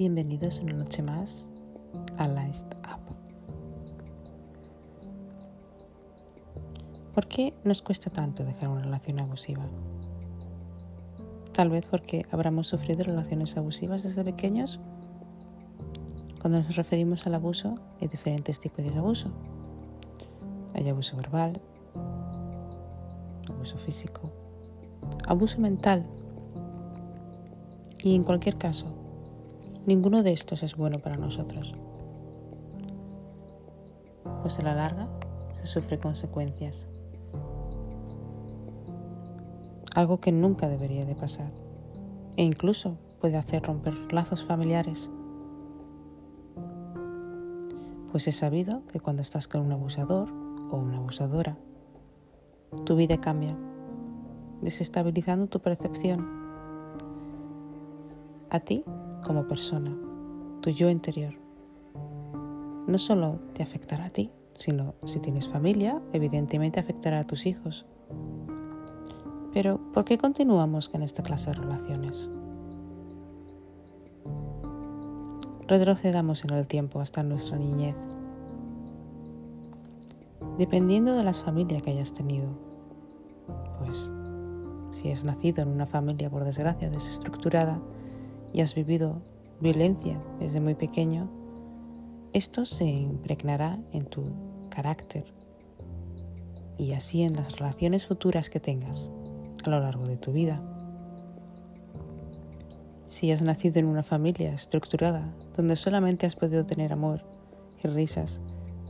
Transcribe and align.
Bienvenidos 0.00 0.60
una 0.60 0.72
noche 0.72 1.02
más 1.02 1.46
a 2.16 2.26
List 2.26 2.72
Up. 2.76 3.14
¿Por 7.12 7.28
qué 7.28 7.52
nos 7.64 7.82
cuesta 7.82 8.08
tanto 8.08 8.42
dejar 8.42 8.70
una 8.70 8.80
relación 8.80 9.20
abusiva? 9.20 9.66
Tal 11.52 11.68
vez 11.68 11.84
porque 11.84 12.24
habremos 12.30 12.68
sufrido 12.68 13.04
relaciones 13.04 13.58
abusivas 13.58 14.02
desde 14.02 14.24
pequeños. 14.24 14.80
Cuando 16.40 16.62
nos 16.62 16.76
referimos 16.76 17.26
al 17.26 17.34
abuso, 17.34 17.74
hay 18.00 18.08
diferentes 18.08 18.58
tipos 18.58 18.82
de 18.82 18.98
abuso. 18.98 19.30
Hay 20.72 20.88
abuso 20.88 21.14
verbal, 21.18 21.52
abuso 23.50 23.76
físico, 23.76 24.30
abuso 25.28 25.60
mental. 25.60 26.06
Y 28.02 28.14
en 28.14 28.24
cualquier 28.24 28.56
caso, 28.56 28.99
ninguno 29.86 30.22
de 30.22 30.32
estos 30.32 30.62
es 30.62 30.76
bueno 30.76 30.98
para 30.98 31.16
nosotros. 31.16 31.74
Pues 34.42 34.58
a 34.58 34.62
la 34.62 34.74
larga 34.74 35.08
se 35.54 35.66
sufre 35.66 35.98
consecuencias. 35.98 36.88
Algo 39.94 40.20
que 40.20 40.32
nunca 40.32 40.68
debería 40.68 41.04
de 41.04 41.14
pasar. 41.14 41.50
E 42.36 42.44
incluso 42.44 42.96
puede 43.20 43.36
hacer 43.36 43.62
romper 43.62 44.12
lazos 44.12 44.44
familiares. 44.44 45.10
Pues 48.10 48.26
he 48.26 48.32
sabido 48.32 48.82
que 48.86 49.00
cuando 49.00 49.22
estás 49.22 49.46
con 49.46 49.60
un 49.60 49.72
abusador 49.72 50.28
o 50.70 50.76
una 50.76 50.98
abusadora, 50.98 51.56
tu 52.84 52.96
vida 52.96 53.20
cambia, 53.20 53.56
desestabilizando 54.62 55.46
tu 55.48 55.60
percepción 55.60 56.40
a 58.50 58.60
ti 58.60 58.84
como 59.24 59.46
persona, 59.46 59.96
tu 60.60 60.70
yo 60.70 60.90
interior. 60.90 61.34
No 62.86 62.98
solo 62.98 63.38
te 63.54 63.62
afectará 63.62 64.06
a 64.06 64.10
ti, 64.10 64.30
sino 64.58 64.94
si 65.04 65.20
tienes 65.20 65.48
familia, 65.48 66.00
evidentemente 66.12 66.80
afectará 66.80 67.20
a 67.20 67.24
tus 67.24 67.46
hijos. 67.46 67.86
Pero, 69.52 69.80
¿por 69.92 70.04
qué 70.04 70.18
continuamos 70.18 70.88
con 70.88 71.02
esta 71.02 71.22
clase 71.22 71.50
de 71.50 71.54
relaciones? 71.54 72.30
Retrocedamos 75.66 76.44
en 76.44 76.50
el 76.50 76.66
tiempo 76.66 77.00
hasta 77.00 77.22
nuestra 77.22 77.56
niñez. 77.56 77.96
Dependiendo 80.58 81.14
de 81.14 81.24
la 81.24 81.32
familia 81.32 81.80
que 81.80 81.90
hayas 81.90 82.12
tenido, 82.12 82.48
pues 83.78 84.10
si 84.90 85.10
has 85.10 85.24
nacido 85.24 85.62
en 85.62 85.68
una 85.68 85.86
familia 85.86 86.28
por 86.28 86.44
desgracia 86.44 86.90
desestructurada 86.90 87.80
y 88.52 88.60
has 88.60 88.74
vivido 88.74 89.22
violencia 89.60 90.20
desde 90.38 90.60
muy 90.60 90.74
pequeño, 90.74 91.30
esto 92.32 92.64
se 92.64 92.86
impregnará 92.86 93.78
en 93.92 94.06
tu 94.06 94.22
carácter 94.68 95.24
y 96.78 96.92
así 96.92 97.22
en 97.22 97.34
las 97.36 97.58
relaciones 97.58 98.06
futuras 98.06 98.48
que 98.48 98.60
tengas 98.60 99.10
a 99.64 99.70
lo 99.70 99.80
largo 99.80 100.06
de 100.06 100.16
tu 100.16 100.32
vida. 100.32 100.62
Si 103.08 103.32
has 103.32 103.42
nacido 103.42 103.80
en 103.80 103.86
una 103.86 104.02
familia 104.02 104.54
estructurada 104.54 105.34
donde 105.56 105.76
solamente 105.76 106.26
has 106.26 106.36
podido 106.36 106.64
tener 106.64 106.92
amor 106.92 107.24
y 107.82 107.88
risas, 107.88 108.40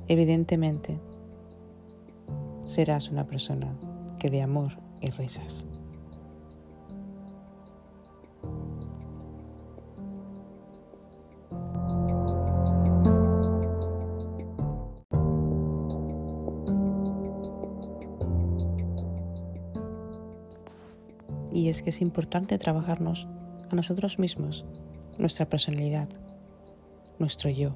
evidentemente 0.06 1.00
serás 2.67 3.11
una 3.11 3.27
persona 3.27 3.74
que 4.19 4.30
de 4.30 4.42
amor 4.42 4.78
y 5.00 5.11
risas. 5.11 5.67
Y 21.52 21.68
es 21.68 21.83
que 21.83 21.90
es 21.90 22.00
importante 22.00 22.58
trabajarnos 22.58 23.27
a 23.70 23.74
nosotros 23.74 24.18
mismos, 24.18 24.64
nuestra 25.18 25.46
personalidad, 25.46 26.08
nuestro 27.18 27.50
yo, 27.50 27.74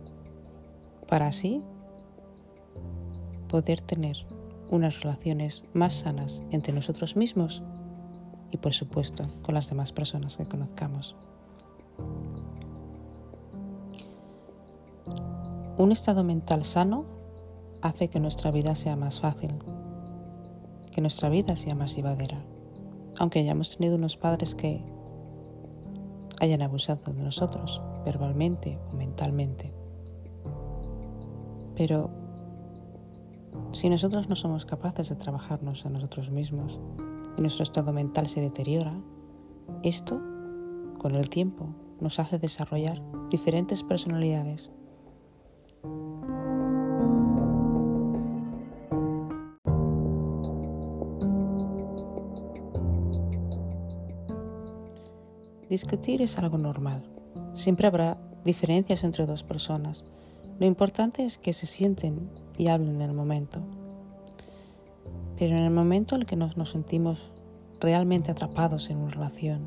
para 1.09 1.27
así 1.27 1.63
poder 3.49 3.81
tener 3.81 4.17
unas 4.71 5.01
relaciones 5.01 5.65
más 5.73 5.95
sanas 5.95 6.43
entre 6.51 6.73
nosotros 6.73 7.17
mismos 7.17 7.63
y 8.51 8.57
por 8.57 8.73
supuesto 8.73 9.27
con 9.43 9.55
las 9.55 9.69
demás 9.69 9.93
personas 9.93 10.37
que 10.37 10.47
conozcamos. 10.47 11.15
Un 15.77 15.93
estado 15.93 16.25
mental 16.25 16.65
sano 16.65 17.05
hace 17.83 18.09
que 18.09 18.21
nuestra 18.21 18.51
vida 18.51 18.75
sea 18.75 18.97
más 18.97 19.21
fácil, 19.21 19.53
que 20.93 21.01
nuestra 21.01 21.29
vida 21.29 21.57
sea 21.57 21.75
más 21.75 21.95
llevadera 21.97 22.43
aunque 23.19 23.41
hayamos 23.41 23.77
tenido 23.77 23.97
unos 23.97 24.17
padres 24.17 24.55
que 24.55 24.85
hayan 26.41 26.63
abusado 26.63 27.13
de 27.13 27.23
nosotros, 27.23 27.83
verbalmente 28.05 28.79
o 28.93 28.97
mentalmente. 28.97 29.73
Pero 31.77 32.11
si 33.73 33.89
nosotros 33.89 34.29
no 34.29 34.37
somos 34.37 34.65
capaces 34.65 35.09
de 35.09 35.17
trabajarnos 35.17 35.85
a 35.87 35.91
nosotros 35.91 36.31
mismos 36.31 36.81
y 37.37 37.41
nuestro 37.41 37.63
estado 37.63 37.93
mental 37.93 38.29
se 38.29 38.41
deteriora, 38.41 38.95
esto, 39.83 40.21
con 40.99 41.15
el 41.15 41.29
tiempo, 41.29 41.69
nos 42.01 42.19
hace 42.19 42.39
desarrollar 42.39 43.03
diferentes 43.31 43.83
personalidades 43.83 44.71
Discutir 55.75 56.23
es 56.23 56.39
algo 56.39 56.57
normal. 56.57 57.03
Siempre 57.55 57.89
habrá 57.89 58.17
diferencias 58.45 59.03
entre 59.03 59.27
dos 59.27 59.43
personas. 59.43 60.05
Lo 60.61 60.67
importante 60.67 61.25
es 61.25 61.37
que 61.37 61.53
se 61.53 61.67
sienten 61.67 62.31
y 62.57 62.69
hablen 62.69 62.95
en 62.95 63.03
el 63.03 63.13
momento. 63.13 63.59
Pero 65.37 65.57
en 65.57 65.65
el 65.65 65.73
momento 65.73 66.15
en 66.15 66.21
el 66.21 66.29
que 66.29 66.37
nos, 66.37 66.55
sentimos 66.71 67.29
realmente 67.81 68.31
atrapados 68.31 68.89
en 68.89 68.99
una 68.99 69.11
relación, 69.11 69.63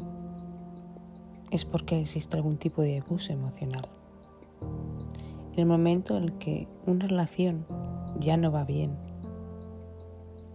es 1.52 1.66
porque 1.66 2.00
existe 2.00 2.38
algún 2.38 2.56
tipo 2.56 2.82
de 2.82 3.00
abuso 3.00 3.34
emocional. 3.34 3.90
En 5.56 5.60
el 5.60 5.66
momento 5.66 6.16
en 6.16 6.24
el 6.24 6.38
que 6.38 6.70
una 6.86 7.06
relación 7.06 7.66
ya 8.18 8.38
no 8.38 8.50
va 8.50 8.64
bien, 8.64 8.96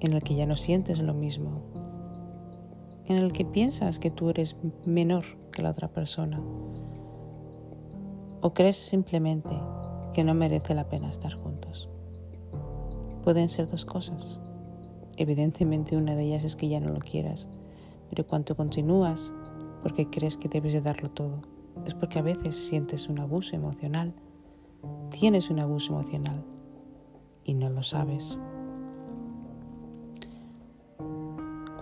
en 0.01 0.15
el 0.15 0.23
que 0.23 0.35
ya 0.35 0.47
no 0.47 0.57
sientes 0.57 0.99
lo 0.99 1.13
mismo, 1.13 1.61
en 3.07 3.17
el 3.17 3.33
que 3.33 3.45
piensas 3.45 3.99
que 3.99 4.11
tú 4.11 4.31
eres 4.31 4.57
menor 4.85 5.25
que 5.53 5.63
la 5.63 5.71
otra 5.71 5.89
persona 5.89 6.41
o 8.43 8.53
crees 8.53 8.77
simplemente 8.77 9.51
que 10.13 10.25
no 10.25 10.35
merece 10.35 10.75
la 10.75 10.89
pena 10.89 11.09
estar 11.09 11.33
juntos. 11.33 11.89
Pueden 13.23 13.49
ser 13.49 13.69
dos 13.69 13.85
cosas. 13.85 14.41
Evidentemente 15.17 15.97
una 15.97 16.15
de 16.17 16.25
ellas 16.25 16.45
es 16.45 16.57
que 16.57 16.69
ya 16.69 16.81
no 16.81 16.91
lo 16.91 16.99
quieras, 16.99 17.49
pero 18.11 18.27
cuando 18.27 18.57
continúas 18.57 19.33
porque 19.83 20.09
crees 20.11 20.37
que 20.37 20.49
debes 20.49 20.73
de 20.73 20.81
darlo 20.81 21.11
todo, 21.11 21.43
es 21.87 21.95
porque 21.95 22.19
a 22.19 22.23
veces 22.23 22.57
sientes 22.57 23.09
un 23.09 23.21
abuso 23.21 23.55
emocional, 23.55 24.13
tienes 25.11 25.49
un 25.49 25.61
abuso 25.61 25.93
emocional 25.93 26.45
y 27.45 27.55
no 27.55 27.69
lo 27.69 27.83
sabes. 27.83 28.39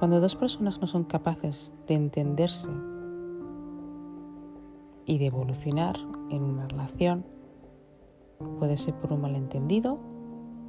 Cuando 0.01 0.19
dos 0.19 0.35
personas 0.35 0.81
no 0.81 0.87
son 0.87 1.05
capaces 1.05 1.75
de 1.87 1.93
entenderse 1.93 2.71
y 5.05 5.19
de 5.19 5.27
evolucionar 5.27 5.99
en 6.31 6.43
una 6.43 6.67
relación, 6.67 7.27
puede 8.59 8.79
ser 8.79 8.95
por 8.95 9.13
un 9.13 9.21
malentendido 9.21 9.99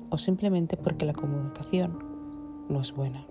o 0.10 0.18
simplemente 0.18 0.75
porque 0.75 1.06
la 1.06 1.13
comunicación 1.13 1.98
no 2.68 2.81
es 2.81 2.94
buena. 2.94 3.25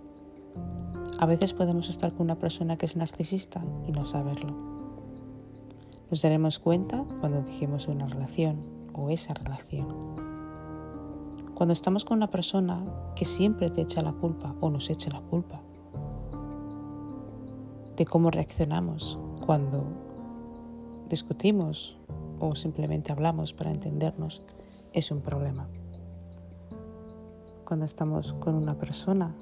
A 1.19 1.26
veces 1.26 1.52
podemos 1.52 1.91
estar 1.91 2.14
con 2.14 2.23
una 2.23 2.38
persona 2.38 2.79
que 2.79 2.87
es 2.87 2.97
narcisista 2.97 3.62
y 3.87 3.93
no 3.93 4.06
saberlo. 4.06 4.56
Nos 6.11 6.23
daremos 6.23 6.58
cuenta 6.61 7.05
cuando 7.20 7.43
dejemos 7.43 7.88
una 7.88 8.06
relación 8.06 8.56
o 8.94 9.11
esa 9.11 9.35
relación. 9.35 9.87
Cuando 11.52 11.75
estamos 11.75 12.06
con 12.06 12.17
una 12.17 12.31
persona 12.31 12.82
que 13.14 13.26
siempre 13.26 13.69
te 13.69 13.82
echa 13.82 14.00
la 14.00 14.14
culpa 14.14 14.55
o 14.62 14.70
nos 14.70 14.88
echa 14.88 15.11
la 15.11 15.20
culpa 15.20 15.61
de 18.00 18.06
cómo 18.06 18.31
reaccionamos 18.31 19.19
cuando 19.44 19.85
discutimos 21.11 21.99
o 22.38 22.55
simplemente 22.55 23.12
hablamos 23.12 23.52
para 23.52 23.70
entendernos 23.70 24.41
es 24.94 25.11
un 25.11 25.20
problema. 25.20 25.69
Cuando 27.67 27.85
estamos 27.85 28.32
con 28.41 28.55
una 28.55 28.75
persona 28.79 29.35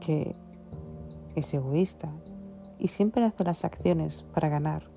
que 0.00 0.36
es 1.34 1.54
egoísta 1.54 2.10
y 2.78 2.88
siempre 2.88 3.24
hace 3.24 3.42
las 3.42 3.64
acciones 3.64 4.22
para 4.34 4.50
ganar 4.50 4.90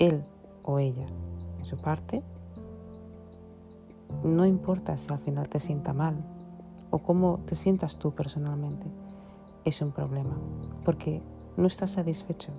él 0.00 0.24
o 0.64 0.80
ella, 0.80 1.06
en 1.60 1.64
su 1.64 1.76
parte, 1.76 2.24
no 4.24 4.44
importa 4.44 4.96
si 4.96 5.12
al 5.12 5.20
final 5.20 5.48
te 5.48 5.60
sienta 5.60 5.92
mal 5.92 6.16
o 6.90 6.98
cómo 6.98 7.38
te 7.46 7.54
sientas 7.54 7.96
tú 7.96 8.10
personalmente, 8.10 8.88
es 9.64 9.80
un 9.80 9.92
problema, 9.92 10.36
porque 10.84 11.22
no 11.56 11.66
estás 11.66 11.92
satisfecho 11.92 12.52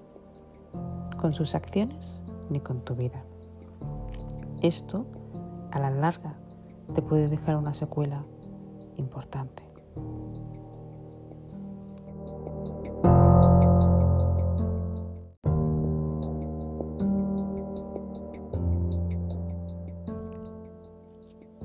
con 1.20 1.34
sus 1.34 1.56
acciones 1.56 2.22
ni 2.50 2.60
con 2.60 2.82
tu 2.82 2.96
vida. 2.96 3.24
Esto, 4.62 5.06
a 5.72 5.80
la 5.80 5.90
larga, 5.90 6.36
te 6.94 7.02
puede 7.02 7.28
dejar 7.28 7.58
una 7.58 7.74
secuela 7.74 8.24
importante. 8.98 9.64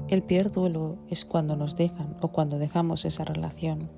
El 0.08 0.24
peor 0.24 0.50
duelo 0.50 0.96
es 1.08 1.24
cuando 1.24 1.54
nos 1.54 1.76
dejan 1.76 2.16
o 2.20 2.28
cuando 2.28 2.58
dejamos 2.58 3.04
esa 3.04 3.24
relación. 3.24 3.88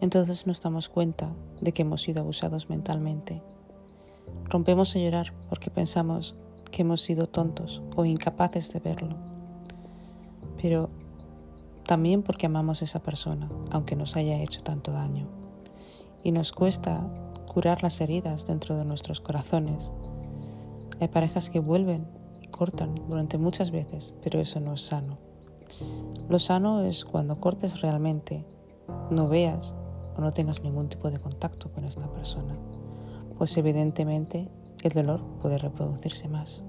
Entonces 0.00 0.46
nos 0.46 0.60
damos 0.62 0.88
cuenta 0.88 1.30
de 1.60 1.72
que 1.72 1.82
hemos 1.82 2.02
sido 2.02 2.20
abusados 2.20 2.68
mentalmente. 2.68 3.42
Rompemos 4.44 4.94
a 4.94 4.98
llorar 4.98 5.32
porque 5.48 5.70
pensamos 5.70 6.36
que 6.70 6.82
hemos 6.82 7.00
sido 7.00 7.26
tontos 7.26 7.82
o 7.96 8.04
incapaces 8.04 8.72
de 8.72 8.80
verlo. 8.80 9.16
Pero 10.60 10.90
también 11.84 12.22
porque 12.22 12.46
amamos 12.46 12.82
a 12.82 12.84
esa 12.84 13.00
persona, 13.00 13.48
aunque 13.70 13.96
nos 13.96 14.16
haya 14.16 14.40
hecho 14.40 14.62
tanto 14.62 14.92
daño. 14.92 15.26
Y 16.22 16.32
nos 16.32 16.52
cuesta 16.52 17.06
curar 17.52 17.82
las 17.82 18.00
heridas 18.00 18.46
dentro 18.46 18.76
de 18.76 18.84
nuestros 18.84 19.20
corazones. 19.20 19.90
Hay 21.00 21.08
parejas 21.08 21.48
que 21.50 21.60
vuelven 21.60 22.06
cortan 22.50 22.94
durante 23.08 23.38
muchas 23.38 23.70
veces, 23.70 24.14
pero 24.22 24.40
eso 24.40 24.60
no 24.60 24.74
es 24.74 24.82
sano. 24.82 25.18
Lo 26.28 26.38
sano 26.38 26.82
es 26.82 27.04
cuando 27.04 27.40
cortes 27.40 27.80
realmente, 27.80 28.44
no 29.10 29.28
veas 29.28 29.74
o 30.18 30.20
no 30.20 30.32
tengas 30.32 30.62
ningún 30.62 30.88
tipo 30.88 31.10
de 31.10 31.20
contacto 31.20 31.70
con 31.72 31.84
esta 31.84 32.06
persona, 32.12 32.54
pues 33.38 33.56
evidentemente 33.56 34.50
el 34.82 34.92
dolor 34.92 35.24
puede 35.40 35.58
reproducirse 35.58 36.28
más. 36.28 36.64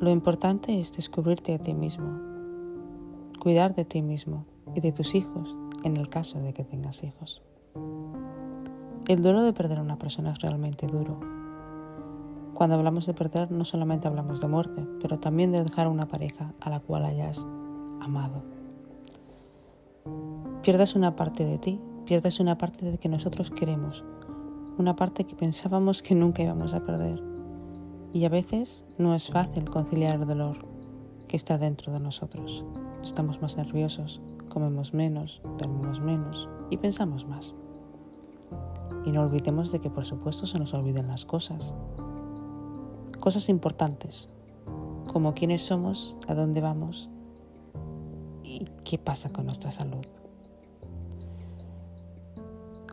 Lo 0.00 0.10
importante 0.10 0.78
es 0.78 0.92
descubrirte 0.92 1.54
a 1.54 1.58
ti 1.58 1.74
mismo, 1.74 2.20
cuidar 3.40 3.74
de 3.74 3.84
ti 3.84 4.02
mismo 4.02 4.44
y 4.74 4.80
de 4.80 4.92
tus 4.92 5.14
hijos 5.14 5.56
en 5.84 5.96
el 5.96 6.08
caso 6.08 6.40
de 6.40 6.52
que 6.52 6.64
tengas 6.64 7.02
hijos. 7.04 7.42
El 9.06 9.22
dolor 9.22 9.42
de 9.42 9.52
perder 9.52 9.78
a 9.78 9.82
una 9.82 9.98
persona 9.98 10.32
es 10.32 10.40
realmente 10.40 10.86
duro, 10.86 11.18
cuando 12.58 12.74
hablamos 12.74 13.06
de 13.06 13.14
perder 13.14 13.52
no 13.52 13.62
solamente 13.62 14.08
hablamos 14.08 14.40
de 14.40 14.48
muerte, 14.48 14.84
pero 15.00 15.20
también 15.20 15.52
de 15.52 15.62
dejar 15.62 15.86
una 15.86 16.08
pareja 16.08 16.54
a 16.60 16.70
la 16.70 16.80
cual 16.80 17.04
hayas 17.04 17.46
amado. 18.00 18.57
Pierdes 20.68 20.96
una 20.96 21.16
parte 21.16 21.46
de 21.46 21.56
ti, 21.56 21.80
pierdes 22.04 22.40
una 22.40 22.58
parte 22.58 22.84
de 22.84 22.98
que 22.98 23.08
nosotros 23.08 23.50
queremos, 23.50 24.04
una 24.76 24.94
parte 24.96 25.24
que 25.24 25.34
pensábamos 25.34 26.02
que 26.02 26.14
nunca 26.14 26.42
íbamos 26.42 26.74
a 26.74 26.84
perder. 26.84 27.22
Y 28.12 28.26
a 28.26 28.28
veces 28.28 28.84
no 28.98 29.14
es 29.14 29.28
fácil 29.30 29.70
conciliar 29.70 30.16
el 30.16 30.26
dolor 30.26 30.66
que 31.26 31.36
está 31.36 31.56
dentro 31.56 31.90
de 31.94 32.00
nosotros. 32.00 32.66
Estamos 33.02 33.40
más 33.40 33.56
nerviosos, 33.56 34.20
comemos 34.50 34.92
menos, 34.92 35.40
dormimos 35.56 36.02
menos 36.02 36.50
y 36.68 36.76
pensamos 36.76 37.26
más. 37.26 37.54
Y 39.06 39.10
no 39.10 39.22
olvidemos 39.22 39.72
de 39.72 39.80
que 39.80 39.88
por 39.88 40.04
supuesto 40.04 40.44
se 40.44 40.58
nos 40.58 40.74
olviden 40.74 41.08
las 41.08 41.24
cosas, 41.24 41.72
cosas 43.20 43.48
importantes, 43.48 44.28
como 45.10 45.32
quiénes 45.32 45.62
somos, 45.62 46.14
a 46.26 46.34
dónde 46.34 46.60
vamos 46.60 47.08
y 48.44 48.66
qué 48.84 48.98
pasa 48.98 49.30
con 49.30 49.46
nuestra 49.46 49.70
salud. 49.70 50.04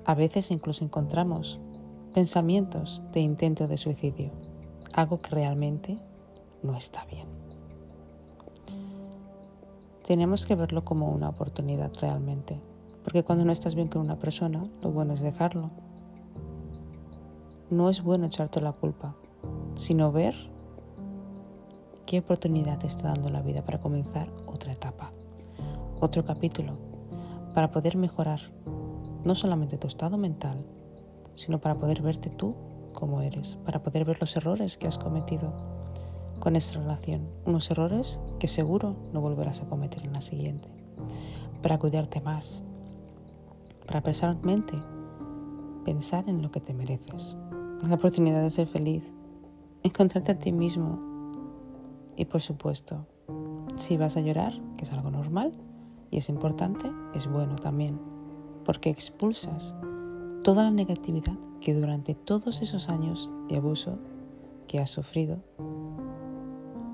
A 0.05 0.13
veces 0.13 0.51
incluso 0.51 0.83
encontramos 0.83 1.59
pensamientos 2.13 3.01
de 3.11 3.21
intento 3.21 3.67
de 3.67 3.77
suicidio, 3.77 4.31
algo 4.93 5.19
que 5.19 5.31
realmente 5.31 5.97
no 6.61 6.77
está 6.77 7.05
bien. 7.05 7.27
Tenemos 10.03 10.45
que 10.45 10.53
verlo 10.53 10.85
como 10.85 11.09
una 11.09 11.29
oportunidad 11.29 11.91
realmente, 11.99 12.61
porque 13.03 13.23
cuando 13.23 13.45
no 13.45 13.51
estás 13.51 13.73
bien 13.73 13.87
con 13.87 14.01
una 14.03 14.19
persona, 14.19 14.69
lo 14.83 14.91
bueno 14.91 15.15
es 15.15 15.21
dejarlo. 15.21 15.71
No 17.71 17.89
es 17.89 18.03
bueno 18.03 18.27
echarte 18.27 18.61
la 18.61 18.73
culpa, 18.73 19.15
sino 19.73 20.11
ver 20.11 20.35
qué 22.05 22.19
oportunidad 22.19 22.77
te 22.77 22.85
está 22.85 23.07
dando 23.07 23.29
la 23.29 23.41
vida 23.41 23.65
para 23.65 23.81
comenzar 23.81 24.29
otra 24.45 24.71
etapa, 24.71 25.11
otro 25.99 26.23
capítulo, 26.23 26.77
para 27.55 27.71
poder 27.71 27.97
mejorar 27.97 28.41
no 29.25 29.35
solamente 29.35 29.77
tu 29.77 29.87
estado 29.87 30.17
mental, 30.17 30.65
sino 31.35 31.59
para 31.59 31.77
poder 31.77 32.01
verte 32.01 32.29
tú 32.29 32.55
como 32.93 33.21
eres, 33.21 33.57
para 33.65 33.83
poder 33.83 34.05
ver 34.05 34.17
los 34.21 34.35
errores 34.37 34.77
que 34.77 34.87
has 34.87 34.97
cometido 34.97 35.51
con 36.39 36.55
esta 36.55 36.79
relación, 36.79 37.27
unos 37.45 37.69
errores 37.71 38.19
que 38.39 38.47
seguro 38.47 38.95
no 39.11 39.21
volverás 39.21 39.61
a 39.61 39.65
cometer 39.67 40.05
en 40.05 40.13
la 40.13 40.21
siguiente, 40.21 40.69
para 41.61 41.77
cuidarte 41.77 42.21
más, 42.21 42.63
para 43.85 44.01
personalmente 44.01 44.73
pensar 45.83 46.29
en 46.29 46.41
lo 46.41 46.51
que 46.51 46.61
te 46.61 46.73
mereces, 46.73 47.37
la 47.87 47.95
oportunidad 47.95 48.41
de 48.41 48.49
ser 48.49 48.67
feliz, 48.67 49.03
encontrarte 49.83 50.31
a 50.31 50.39
ti 50.39 50.51
mismo. 50.51 50.99
Y 52.15 52.25
por 52.25 52.41
supuesto, 52.41 53.05
si 53.77 53.97
vas 53.97 54.17
a 54.17 54.21
llorar, 54.21 54.53
que 54.77 54.85
es 54.85 54.93
algo 54.93 55.11
normal 55.11 55.53
y 56.09 56.17
es 56.17 56.29
importante, 56.29 56.89
es 57.13 57.27
bueno 57.27 57.55
también, 57.55 57.99
porque 58.65 58.89
expulsas 58.89 59.73
toda 60.43 60.63
la 60.63 60.71
negatividad 60.71 61.37
que 61.61 61.73
durante 61.73 62.13
todos 62.13 62.61
esos 62.61 62.89
años 62.89 63.31
de 63.47 63.57
abuso 63.57 63.97
que 64.67 64.79
has 64.79 64.89
sufrido 64.89 65.37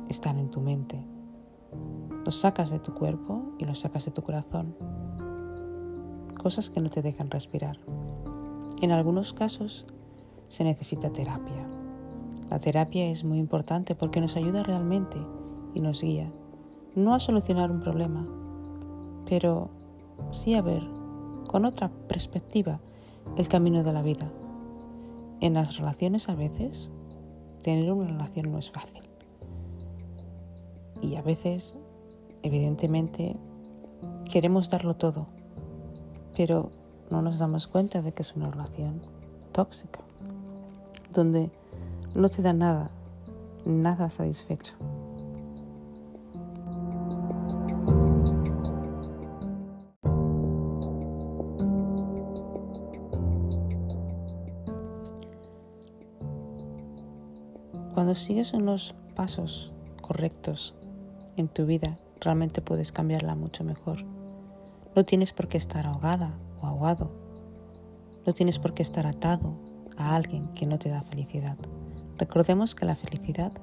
están 0.10 0.38
en 0.38 0.52
tu 0.52 0.62
mente. 0.62 1.04
Los 2.26 2.38
sacas 2.38 2.70
de 2.70 2.80
tu 2.80 2.94
cuerpo 2.94 3.42
y 3.58 3.66
los 3.66 3.80
sacas 3.80 4.06
de 4.06 4.12
tu 4.12 4.22
corazón. 4.22 4.76
Cosas 6.42 6.70
que 6.70 6.82
no 6.82 6.90
te 6.90 7.02
dejan 7.02 7.32
respirar. 7.32 7.78
En 8.82 8.92
algunos 8.92 9.34
casos 9.34 9.86
se 10.48 10.64
necesita 10.64 11.12
terapia. 11.12 11.68
La 12.50 12.60
terapia 12.60 13.06
es 13.10 13.24
muy 13.24 13.40
importante 13.40 13.96
porque 13.96 14.22
nos 14.22 14.36
ayuda 14.36 14.64
realmente 14.64 15.18
y 15.74 15.80
nos 15.80 16.02
guía, 16.02 16.32
no 16.96 17.16
a 17.16 17.20
solucionar 17.20 17.72
un 17.72 17.80
problema, 17.80 18.28
pero 19.26 19.70
sí 20.32 20.56
a 20.56 20.62
ver 20.62 21.01
con 21.52 21.66
otra 21.66 21.92
perspectiva 22.08 22.80
el 23.36 23.48
camino 23.50 23.84
de 23.84 23.92
la 23.92 24.02
vida. 24.02 24.32
En 25.42 25.56
las 25.56 25.78
relaciones 25.78 26.30
a 26.30 26.36
veces 26.36 26.90
tener 27.62 27.92
una 27.92 28.08
relación 28.08 28.52
no 28.52 28.58
es 28.58 28.72
fácil. 28.72 29.04
Y 31.02 31.16
a 31.16 31.22
veces, 31.22 31.76
evidentemente, 32.42 33.36
queremos 34.32 34.70
darlo 34.70 34.96
todo, 34.96 35.28
pero 36.38 36.72
no 37.10 37.22
nos 37.22 37.40
damos 37.40 37.68
cuenta 37.68 38.02
de 38.02 38.14
que 38.14 38.22
es 38.22 38.36
una 38.36 38.50
relación 38.50 39.02
tóxica, 39.52 40.00
donde 41.14 41.50
no 42.16 42.30
te 42.30 42.42
da 42.42 42.54
nada, 42.54 42.92
nada 43.66 44.10
satisfecho. 44.10 44.76
Cuando 58.12 58.26
sigues 58.26 58.52
unos 58.52 58.94
pasos 59.16 59.72
correctos 60.02 60.76
en 61.38 61.48
tu 61.48 61.66
vida, 61.66 61.98
realmente 62.20 62.62
puedes 62.62 62.92
cambiarla 62.92 63.36
mucho 63.36 63.64
mejor. 63.64 64.04
No 64.98 65.06
tienes 65.06 65.32
por 65.32 65.48
qué 65.48 65.58
estar 65.58 65.88
ahogada 65.88 66.34
o 66.62 66.68
ahogado. 66.68 67.10
No 68.26 68.34
tienes 68.34 68.60
por 68.60 68.74
qué 68.74 68.82
estar 68.82 69.08
atado 69.08 69.54
a 69.96 70.14
alguien 70.14 70.50
que 70.56 70.66
no 70.66 70.78
te 70.78 70.90
da 70.90 71.04
felicidad. 71.04 71.56
Recordemos 72.18 72.76
que 72.76 72.84
la 72.84 72.98
felicidad 72.98 73.54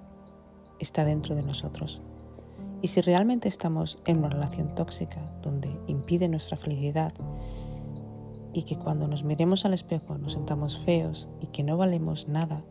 está 0.78 1.05
dentro 1.05 1.35
de 1.35 1.43
nosotros. 1.43 2.00
Y 2.81 2.88
si 2.88 3.02
realmente 3.02 3.49
estamos 3.49 3.99
en 4.07 4.21
una 4.21 4.31
relación 4.31 4.75
tóxica 4.75 5.21
donde 5.43 5.69
impide 5.88 6.26
nuestra 6.26 6.57
felicidad 6.57 7.12
y 8.55 8.62
que 8.62 8.78
cuando 8.78 9.09
nos 9.09 9.25
miremos 9.25 9.67
al 9.67 9.75
espejo 9.75 10.17
nos 10.17 10.33
sentamos 10.33 10.78
feos 10.78 11.28
y 11.43 11.49
que 11.49 11.62
no 11.62 11.76
valemos 11.76 12.28
nada, 12.28 12.64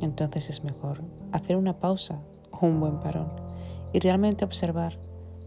entonces 0.00 0.50
es 0.50 0.64
mejor 0.64 1.02
hacer 1.32 1.56
una 1.56 1.78
pausa 1.78 2.20
o 2.50 2.66
un 2.66 2.80
buen 2.80 3.00
parón 3.00 3.28
y 3.92 4.00
realmente 4.00 4.44
observar 4.44 4.98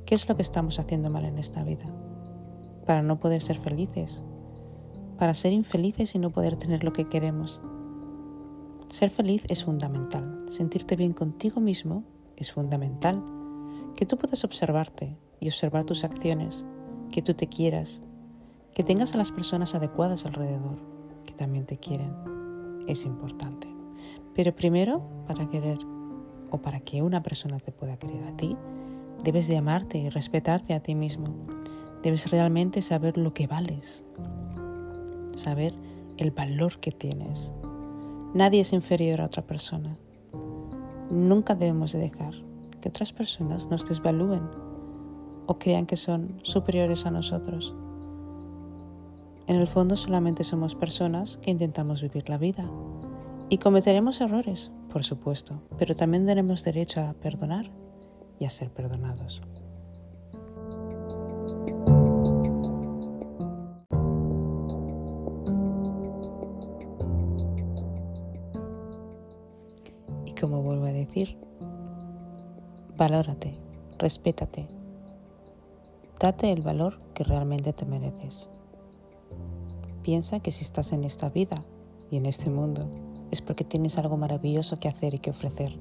qué 0.06 0.16
es 0.16 0.28
lo 0.28 0.36
que 0.36 0.42
estamos 0.42 0.80
haciendo 0.80 1.10
mal 1.10 1.26
en 1.26 1.38
esta 1.38 1.64
vida 1.64 1.86
para 2.86 3.02
no 3.02 3.20
poder 3.20 3.42
ser 3.42 3.60
felices, 3.60 4.24
para 5.18 5.34
ser 5.34 5.54
infelices 5.54 6.16
y 6.16 6.20
no 6.20 6.32
poder 6.32 6.58
tener 6.58 6.84
lo 6.84 6.94
que 6.94 7.08
queremos 7.08 7.62
Ser 8.92 9.10
feliz 9.10 9.46
es 9.48 9.64
fundamental. 9.64 10.48
Sentirte 10.50 10.98
bien 10.98 11.14
contigo 11.14 11.62
mismo 11.62 12.04
es 12.36 12.52
fundamental. 12.52 13.24
Que 13.96 14.06
tú 14.06 14.18
puedas 14.18 14.44
observarte 14.44 15.18
y 15.40 15.48
observar 15.48 15.86
tus 15.86 16.04
acciones, 16.04 16.66
que 17.10 17.22
tú 17.22 17.34
te 17.34 17.48
quieras, 17.48 18.02
que 18.76 18.84
tengas 18.84 19.14
a 19.14 19.18
las 19.18 19.32
personas 19.32 19.76
adecuadas 19.76 20.26
alrededor, 20.26 20.78
que 21.26 21.34
también 21.34 21.66
te 21.66 21.78
quieren, 21.78 22.14
es 22.86 23.06
importante. 23.06 23.74
Pero 24.36 24.56
primero, 24.56 25.02
para 25.28 25.46
querer 25.46 25.80
o 26.52 26.58
para 26.58 26.80
que 26.80 27.02
una 27.02 27.24
persona 27.24 27.60
te 27.60 27.72
pueda 27.72 27.98
querer 27.98 28.24
a 28.24 28.36
ti, 28.38 28.56
debes 29.24 29.48
de 29.48 29.58
amarte 29.58 29.98
y 29.98 30.10
respetarte 30.10 30.74
a 30.74 30.80
ti 30.80 30.96
mismo. 30.96 31.28
Debes 32.04 32.30
realmente 32.32 32.82
saber 32.82 33.18
lo 33.18 33.34
que 33.34 33.48
vales, 33.48 34.04
saber 35.36 35.74
el 36.18 36.32
valor 36.32 36.80
que 36.80 36.92
tienes. 36.92 37.52
Nadie 38.34 38.62
es 38.62 38.74
inferior 38.74 39.22
a 39.22 39.26
otra 39.26 39.44
persona. 39.44 39.98
Nunca 41.10 41.56
debemos 41.56 41.92
de 41.92 42.00
dejar 42.00 42.34
que 42.80 42.90
otras 42.90 43.12
personas 43.14 43.66
nos 43.66 43.86
desvalúen 43.86 44.44
o 45.46 45.60
crean 45.60 45.86
que 45.86 45.98
son 45.98 46.40
superiores 46.44 47.06
a 47.06 47.12
nosotros. 47.12 47.76
En 49.48 49.58
el 49.58 49.68
fondo 49.68 49.96
solamente 49.98 50.44
somos 50.44 50.76
personas 50.76 51.38
que 51.38 51.52
intentamos 51.52 52.02
vivir 52.02 52.30
la 52.30 52.38
vida 52.38 52.70
y 53.52 53.58
cometeremos 53.58 54.22
errores, 54.22 54.72
por 54.94 55.04
supuesto, 55.04 55.62
pero 55.78 55.94
también 55.94 56.26
tenemos 56.26 56.64
derecho 56.64 57.02
a 57.02 57.12
perdonar 57.12 57.70
y 58.40 58.46
a 58.46 58.50
ser 58.50 58.72
perdonados. 58.72 59.42
Y 70.26 70.34
como 70.40 70.64
vuelvo 70.64 70.86
a 70.86 70.94
decir, 70.94 71.38
valórate, 72.96 73.60
respétate, 74.00 74.70
date 76.22 76.54
el 76.54 76.62
valor 76.62 77.02
que 77.14 77.26
realmente 77.26 77.74
te 77.74 77.86
mereces. 77.86 78.50
Piensa 80.04 80.40
que 80.40 80.54
si 80.54 80.64
estás 80.64 80.94
en 80.94 81.04
esta 81.04 81.28
vida 81.28 81.66
y 82.10 82.16
en 82.16 82.28
este 82.28 82.50
mundo 82.50 82.90
es 83.32 83.42
porque 83.42 83.64
tienes 83.64 83.98
algo 83.98 84.18
maravilloso 84.18 84.78
que 84.80 84.88
hacer 84.88 85.14
y 85.14 85.20
que 85.20 85.32
ofrecer. 85.32 85.78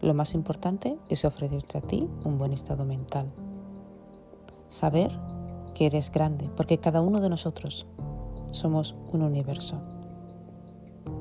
Lo 0.00 0.14
más 0.14 0.34
importante 0.34 0.96
es 1.08 1.24
ofrecerte 1.24 1.78
a 1.78 1.80
ti 1.80 2.08
un 2.24 2.38
buen 2.38 2.52
estado 2.52 2.84
mental. 2.84 3.32
Saber 4.68 5.10
que 5.74 5.86
eres 5.86 6.12
grande, 6.12 6.48
porque 6.56 6.78
cada 6.78 7.00
uno 7.00 7.20
de 7.20 7.28
nosotros 7.28 7.86
somos 8.50 8.94
un 9.12 9.22
universo. 9.22 9.80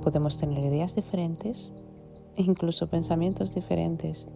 Podemos 0.02 0.38
tener 0.38 0.64
ideas 0.64 0.96
diferentes 0.96 1.74
incluso 2.36 2.88
pensamientos 2.88 3.54
diferentes, 3.54 4.28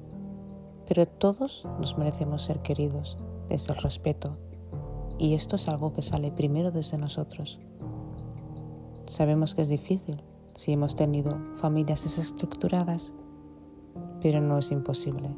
pero 0.87 1.07
todos 1.07 1.65
nos 1.79 1.97
merecemos 1.97 2.43
ser 2.43 2.61
queridos 2.61 3.17
desde 3.49 3.73
el 3.73 3.81
respeto, 3.81 4.37
y 5.17 5.35
esto 5.35 5.55
es 5.55 5.67
algo 5.67 5.93
que 5.93 6.01
sale 6.01 6.31
primero 6.31 6.71
desde 6.71 6.97
nosotros. 6.97 7.59
Sabemos 9.05 9.55
que 9.55 9.61
es 9.61 9.69
difícil 9.69 10.21
si 10.55 10.71
hemos 10.71 10.95
tenido 10.95 11.39
familias 11.55 12.03
desestructuradas, 12.03 13.13
pero 14.21 14.41
no 14.41 14.57
es 14.57 14.71
imposible. 14.71 15.29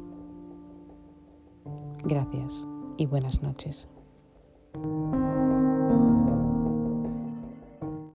Gracias 2.04 2.66
y 2.96 3.06
buenas 3.06 3.42
noches. 3.42 3.88